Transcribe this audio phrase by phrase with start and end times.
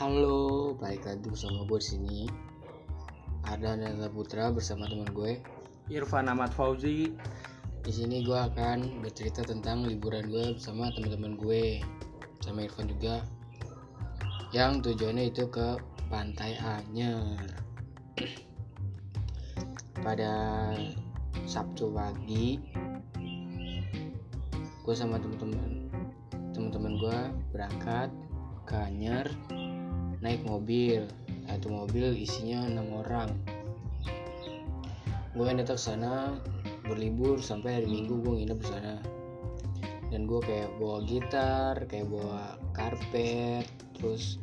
[0.00, 2.18] Halo, balik lagi bersama gue di sini.
[3.44, 5.44] Ada Nanda Putra bersama teman gue.
[5.92, 7.12] Irfan Ahmad Fauzi
[7.84, 11.84] Di sini gue akan bercerita tentang liburan gue bersama teman-teman gue,
[12.40, 13.20] sama Irfan juga.
[14.56, 15.76] Yang tujuannya itu ke
[16.08, 17.36] Pantai Anyer.
[20.08, 20.32] Pada
[21.44, 22.56] Sabtu pagi,
[24.80, 25.92] gue sama teman-teman
[26.56, 27.18] teman-teman gue
[27.52, 28.08] berangkat
[28.64, 29.28] ke Anyer
[30.20, 31.08] naik mobil.
[31.50, 33.32] Satu mobil isinya enam orang.
[35.34, 36.38] Gue datang ke sana
[36.86, 38.94] berlibur sampai hari minggu gue nginep di sana.
[40.10, 43.66] Dan gue kayak bawa gitar kayak bawa karpet
[43.98, 44.38] terus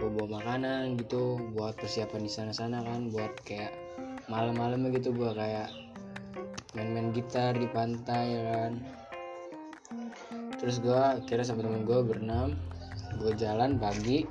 [0.00, 3.74] gue bawa makanan gitu buat persiapan di sana sana kan buat kayak
[4.32, 5.68] malam-malamnya gitu gue kayak
[6.72, 8.72] main-main gitar di pantai ya kan.
[10.62, 12.54] Terus gue kira sama temen gue berenam
[13.18, 14.22] gue jalan pagi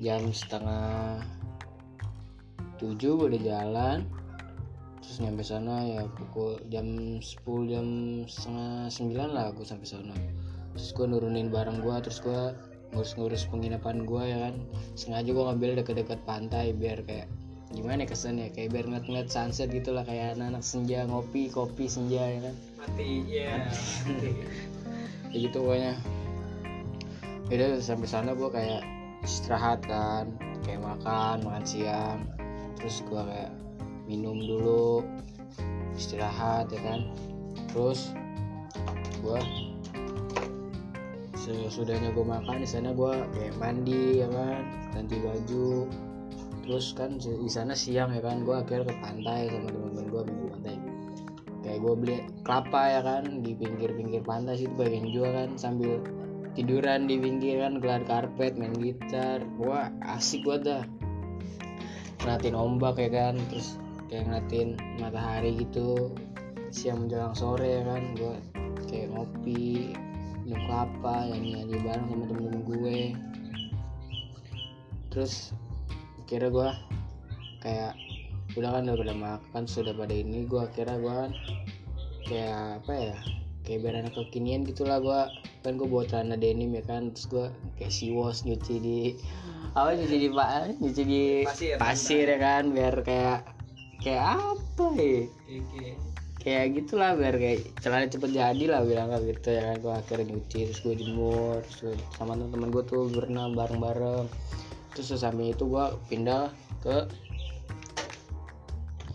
[0.00, 1.20] jam setengah
[2.80, 3.98] tujuh udah jalan.
[5.02, 7.86] Terus nyampe sana ya pukul jam 10 jam
[8.24, 10.14] setengah sembilan lah gue sampai sana.
[10.72, 12.54] Terus gue nurunin barang gue terus gue
[12.92, 14.54] ngurus-ngurus penginapan gue ya kan.
[14.96, 17.28] Sengaja gue ngambil deket-deket pantai biar kayak
[17.72, 22.20] gimana ya kesannya kayak biar ngeliat-ngeliat sunset gitu lah kayak anak-anak senja ngopi kopi senja
[22.20, 22.54] ya kan.
[22.80, 23.52] Mati ya
[25.32, 25.92] kayak gitu pokoknya.
[27.52, 30.34] Yaudah sampai sana gue kayak istirahat kan
[30.66, 32.26] kayak makan makan siang.
[32.78, 33.52] Terus gue kayak
[34.10, 35.06] minum dulu
[35.94, 37.00] istirahat ya kan.
[37.70, 38.10] Terus
[39.22, 39.40] gue
[41.42, 44.62] sesudahnya gue makan di sana gue kayak mandi ya kan.
[44.94, 45.86] Ganti baju.
[46.62, 48.42] Terus kan di sana siang ya kan.
[48.42, 50.74] Gue akhirnya ke pantai sama teman-teman gue di pantai.
[51.62, 56.02] Kayak gue beli kelapa ya kan di pinggir-pinggir pantai situ bagian juga kan sambil
[56.52, 59.40] tiduran di pinggir kan gelar karpet main gitar.
[59.56, 60.84] Wah asik gua dah.
[62.22, 63.80] Ngeliatin ombak ya kan terus
[64.12, 64.68] kayak ngeliatin
[65.00, 66.12] matahari gitu.
[66.72, 68.36] Siang menjelang sore ya kan gua
[68.88, 69.96] kayak ngopi
[70.42, 73.00] minum kelapa nyanyi nyanyi bareng sama temen-temen gue.
[75.12, 75.34] Terus
[76.28, 76.76] kira gua
[77.62, 77.96] kayak
[78.52, 81.32] udah kan udah pada makan sudah pada ini gua kira gua kan
[82.28, 83.16] kayak apa ya
[83.64, 85.32] kayak biar kekinian gitulah gua
[85.62, 87.46] kan gue bawa celana denim ya kan terus gue
[87.78, 88.98] kayak siwos nyuci di
[89.78, 90.48] apa nyuci di pak
[90.82, 91.74] nyuci di Pasir.
[91.78, 93.46] pasir ya kan biar kayak
[94.02, 95.22] kayak apa ya?
[96.42, 100.24] Kayak gitulah biar kayak celana cepet jadi lah bilang kayak gitu ya kan gue akhirnya
[100.34, 104.26] nyuci terus gue jemur terus sama temen gue tuh berenam bareng-bareng.
[104.92, 106.50] Terus sampai itu gue pindah
[106.82, 107.06] ke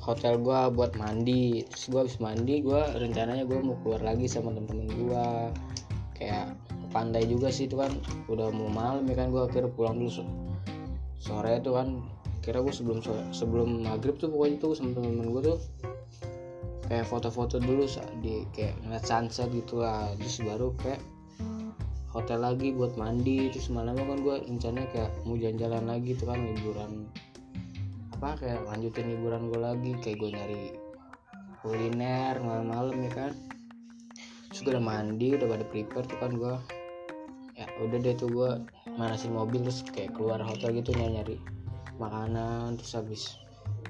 [0.08, 1.68] hotel gue buat mandi.
[1.68, 5.28] Terus gue habis mandi gue rencananya gue mau keluar lagi sama temen-temen gue
[6.18, 7.94] kayak ke pantai juga sih itu kan.
[8.28, 10.36] Udah mau malam ya kan gue akhirnya pulang dulu so-
[11.22, 12.02] sore itu kan.
[12.42, 15.60] Kira gue sebelum so- sebelum maghrib tuh pokoknya tuh sama temen-temen gue tuh
[16.88, 17.84] kayak foto-foto dulu
[18.24, 20.12] di kayak ngeliat sunset gitu lah.
[20.18, 21.02] Terus baru kayak
[22.12, 23.54] hotel lagi buat mandi.
[23.54, 26.92] Terus malamnya kan gue rencananya kayak mau jalan-jalan lagi tuh kan liburan
[28.18, 29.92] apa kayak lanjutin liburan gue lagi.
[30.02, 30.64] Kayak gue nyari
[31.62, 33.34] kuliner malam-malam ya kan
[34.58, 36.56] terus gue udah mandi udah pada prepare tuh kan gue
[37.62, 38.50] ya udah deh tuh gue
[38.98, 41.38] manasin mobil terus kayak keluar hotel gitu nyari nyari
[42.02, 42.74] makanan.
[42.82, 43.24] Terus habis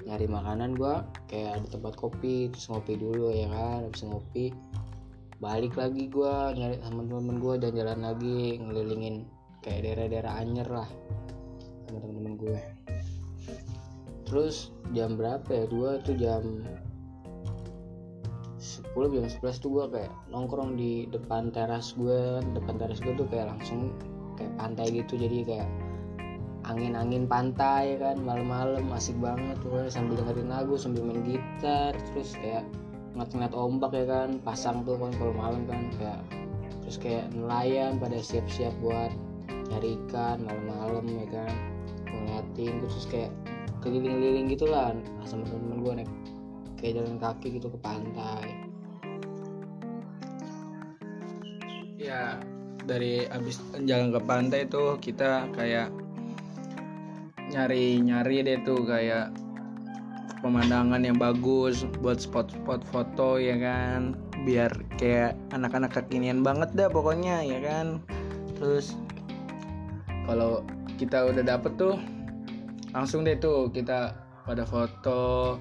[0.04, 0.94] nyari makanan gue
[1.32, 3.88] kayak ada tempat kopi terus ngopi dulu ya kan?
[3.88, 4.52] Habis ngopi
[5.40, 9.16] balik lagi gue nyari sama temen-temen gue jalan-jalan lagi ngelilingin
[9.64, 10.88] kayak daerah-daerah Anyer lah
[11.88, 12.58] sama temen-temen gue
[14.28, 15.64] terus jam berapa ya?
[15.64, 16.60] Dua tuh jam
[18.96, 23.28] 10 jam 11 tuh gue kayak nongkrong di depan teras gue depan teras gue tuh
[23.28, 23.92] kayak langsung
[24.38, 25.68] kayak pantai gitu jadi kayak
[26.68, 29.56] angin-angin pantai kan malam-malam asik banget.
[29.64, 32.64] Tuh sambil dengerin lagu sambil main gitar terus kayak
[33.16, 36.20] ngeliat-ngeliat ombak ya kan pasang tuh kan kalau malam kan kayak
[36.84, 39.10] terus kayak nelayan pada siap-siap buat
[39.72, 41.54] nyari ikan malam-malam ya kan
[42.04, 43.32] ngeliatin terus kayak
[43.80, 44.92] keliling-keliling gitu lah
[45.24, 46.10] sama temen-temen gue naik
[46.78, 48.46] kayak jalan kaki gitu ke pantai
[52.08, 52.40] ya
[52.88, 55.92] dari abis jalan ke pantai tuh kita kayak
[57.52, 59.28] nyari nyari deh tuh kayak
[60.40, 64.16] pemandangan yang bagus buat spot-spot foto ya kan?
[64.48, 68.00] Biar kayak anak-anak kekinian banget dah pokoknya ya kan?
[68.56, 68.96] Terus
[70.24, 70.64] kalau
[70.96, 72.00] kita udah dapet tuh
[72.96, 74.16] langsung deh tuh kita
[74.48, 75.56] pada foto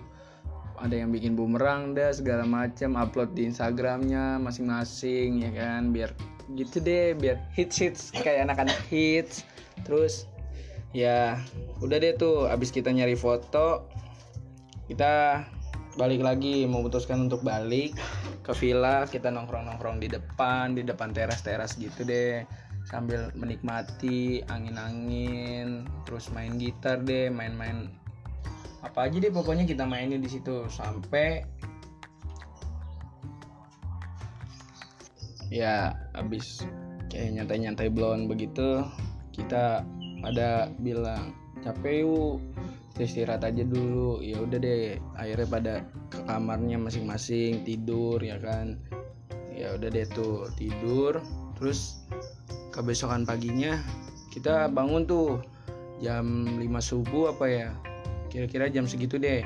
[0.78, 5.90] ada yang bikin bumerang dah segala macam upload di Instagramnya masing-masing ya kan?
[5.90, 6.14] Biar
[6.56, 9.44] gitu deh biar hits hits kayak anak-anak hits.
[9.84, 10.30] Terus
[10.96, 11.42] ya
[11.84, 13.86] udah deh tuh abis kita nyari foto
[14.88, 15.44] kita
[16.00, 17.98] balik lagi memutuskan untuk balik
[18.46, 22.48] ke villa kita nongkrong nongkrong di depan di depan teras teras gitu deh.
[22.88, 27.92] Sambil menikmati angin-angin terus main gitar deh main-main
[28.80, 31.44] apa aja deh pokoknya kita mainin di situ sampai
[35.52, 36.66] ya abis.
[37.08, 38.84] Kayak nyantai-nyantai blon begitu
[39.32, 39.86] kita
[40.26, 41.32] ada bilang
[41.62, 42.42] capek yuk
[42.98, 44.20] istirahat aja dulu.
[44.26, 45.74] Ya udah deh akhirnya pada
[46.10, 48.82] ke kamarnya masing-masing tidur ya kan?
[49.54, 51.22] Ya udah deh tuh tidur.
[51.58, 52.06] Terus
[52.74, 53.82] kebesokan paginya
[54.34, 55.42] kita bangun tuh
[56.02, 57.70] jam 5 subuh apa ya?
[58.30, 59.46] Kira-kira jam segitu deh.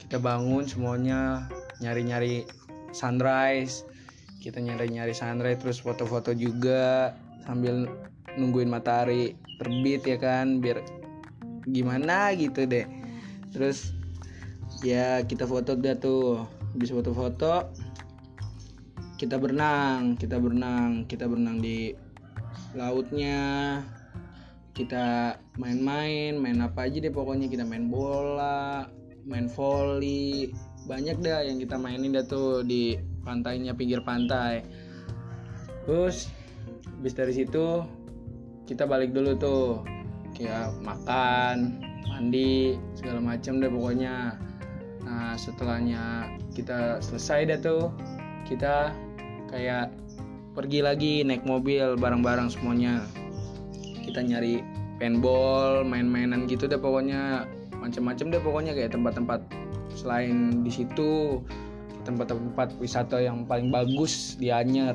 [0.00, 1.48] Kita bangun semuanya
[1.80, 2.44] nyari-nyari
[2.94, 3.88] sunrise
[4.44, 7.16] kita nyari-nyari sunrise terus foto-foto juga
[7.48, 7.88] sambil
[8.36, 10.60] nungguin matahari terbit ya kan?
[10.60, 10.84] Biar
[11.64, 12.84] gimana gitu deh.
[13.56, 13.96] Terus
[14.84, 16.44] ya kita foto dah tuh.
[16.76, 17.72] Habis foto-foto
[19.16, 21.96] kita berenang kita berenang kita berenang di
[22.76, 23.80] lautnya.
[24.76, 27.48] Kita main-main main apa aja deh pokoknya.
[27.48, 28.84] Kita main bola
[29.24, 30.52] main volley
[30.84, 34.62] banyak dah yang kita mainin dah tuh di pantainya pinggir pantai.
[35.88, 36.28] Terus
[37.00, 37.82] habis dari situ
[38.68, 39.66] kita balik dulu tuh.
[40.34, 41.78] Kayak makan
[42.10, 44.34] mandi segala macam deh pokoknya.
[45.06, 47.84] Nah setelahnya kita selesai dah tuh
[48.44, 48.90] kita
[49.48, 49.94] kayak
[50.54, 53.02] pergi lagi naik mobil bareng-bareng semuanya.
[54.02, 54.62] Kita nyari
[54.98, 57.46] paintball main-mainan gitu deh pokoknya.
[57.78, 59.44] Macam-macam deh pokoknya kayak tempat-tempat
[59.94, 61.42] selain di situ
[62.04, 64.94] tempat-tempat wisata yang paling bagus di Anyer.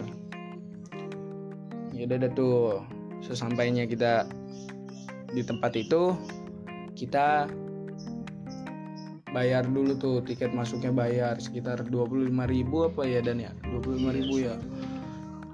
[1.92, 2.86] Ya udah tuh
[3.20, 4.30] sesampainya kita
[5.30, 6.16] di tempat itu
[6.96, 7.50] kita
[9.30, 12.34] bayar dulu tuh tiket masuknya bayar sekitar 25.000
[12.90, 13.52] apa ya dan ya?
[13.70, 14.56] 25.000 ya.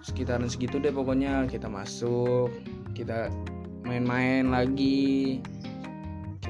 [0.05, 2.53] Sekitaran segitu deh pokoknya kita masuk
[2.93, 3.33] kita
[3.85, 5.41] main-main lagi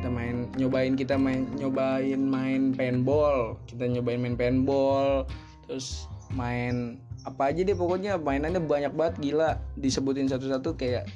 [0.06, 3.58] kita main nyobain kita main nyobain main paintball.
[3.66, 5.26] Kita nyobain main paintball
[5.66, 8.22] terus main apa aja deh pokoknya.
[8.22, 9.58] Mainannya banyak banget gila.
[9.82, 11.10] Disebutin satu-satu kayak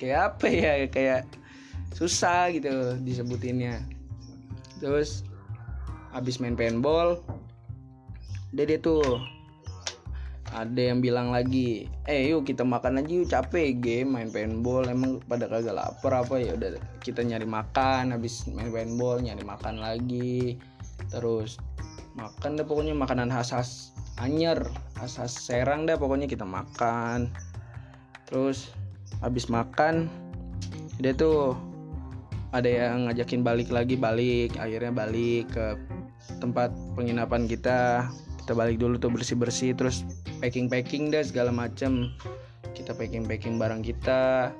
[0.00, 0.72] kayak apa ya?
[0.88, 1.28] Kayak
[1.92, 3.84] susah gitu disebutinnya.
[4.80, 5.28] Terus
[6.16, 7.20] habis main paintball
[8.56, 9.20] dia tuh
[10.52, 14.84] ada yang bilang lagi eh yuk kita makan aja yuk capek game main paintball.
[14.84, 19.80] Emang pada kagak lapar apa ya udah kita nyari makan habis main paintball nyari makan
[19.80, 20.60] lagi.
[21.08, 21.56] Terus
[22.12, 23.70] makan deh pokoknya makanan khas khas
[24.20, 24.60] anyer
[24.92, 27.32] khas khas serang deh pokoknya kita makan.
[28.28, 28.68] Terus
[29.24, 30.12] habis makan
[31.00, 31.56] dia tuh
[32.52, 35.80] ada yang ngajakin balik lagi balik akhirnya balik ke
[36.44, 38.12] tempat penginapan kita.
[38.44, 40.04] Kita balik dulu tuh bersih bersih terus
[40.42, 42.10] packing packing deh segala macem.
[42.74, 44.50] Kita packing packing barang kita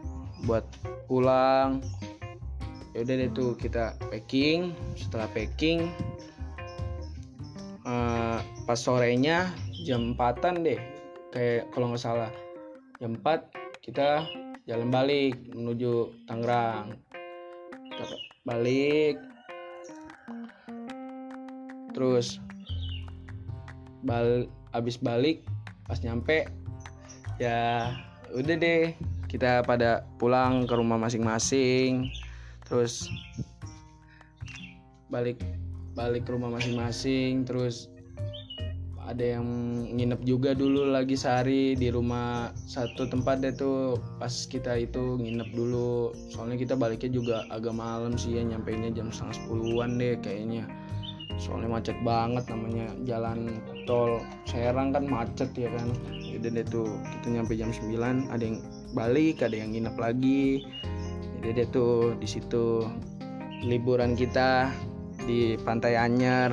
[0.46, 0.62] buat
[1.10, 1.82] pulang.
[2.94, 4.70] Ya udah deh tuh kita packing.
[4.94, 5.90] Setelah packing
[7.82, 9.50] eh, pas sorenya
[9.82, 10.78] jam 4an deh.
[11.34, 12.30] Kayak kalau nggak salah
[13.02, 14.22] jam 4 kita
[14.70, 16.94] jalan balik menuju Tangerang.
[17.90, 18.04] Kita
[18.46, 19.18] balik.
[21.90, 22.38] Terus
[24.06, 25.42] bal abis balik
[25.86, 26.46] pas nyampe
[27.40, 27.90] ya
[28.32, 28.94] udah deh
[29.32, 32.12] kita pada pulang ke rumah masing-masing.
[32.68, 33.08] Terus
[35.08, 35.40] balik
[35.96, 37.48] balik ke rumah masing-masing.
[37.48, 37.88] Terus
[39.00, 39.48] ada yang
[39.96, 43.96] nginep juga dulu lagi sehari di rumah satu tempat deh tuh.
[44.20, 46.12] Pas kita itu nginep dulu.
[46.28, 50.68] Soalnya kita baliknya juga agak malam sih ya nyampainya jam setengah sepuluhan deh kayaknya
[51.40, 55.88] soalnya macet banget namanya jalan tol Serang kan macet ya kan.
[56.12, 58.58] Jadi deh tuh kita nyampe jam 9 ada yang
[58.92, 60.66] balik ada yang nginep lagi.
[61.40, 62.86] Jadi deh tuh di situ
[63.64, 64.70] liburan kita
[65.22, 66.52] di Pantai Anyer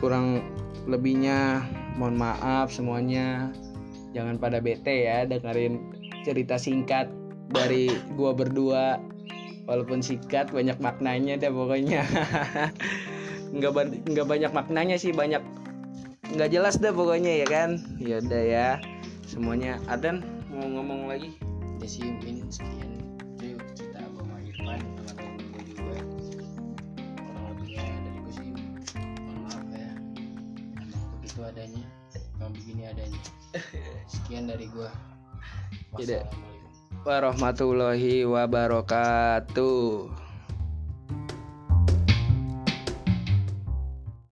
[0.00, 0.40] kurang
[0.88, 1.64] lebihnya
[2.00, 3.52] mohon maaf semuanya.
[4.10, 5.78] Jangan pada bete ya dengerin
[6.26, 7.06] cerita singkat
[7.52, 8.98] dari gua berdua.
[9.68, 12.02] Walaupun singkat banyak maknanya deh pokoknya
[13.50, 15.42] nggak ba- nggak banyak maknanya sih banyak
[16.30, 17.70] nggak jelas deh pokoknya ya kan?
[17.98, 18.68] Ya udah ya
[19.26, 19.82] semuanya.
[19.90, 21.34] Adan mau ngomong lagi?
[21.82, 22.90] Ya sih mungkin sekian
[23.42, 25.98] itu cerita gue sama Irfan sama temen gue juga.
[27.18, 28.48] Kurang lebihnya dari gue sih.
[29.18, 29.90] Mohon maaf ya.
[30.78, 31.82] Emang begitu adanya
[32.38, 33.20] emang begini adanya.
[34.06, 34.90] Sekian dari gue
[35.98, 36.22] Tidak.
[37.02, 39.88] warahmatullahi wabarakatuh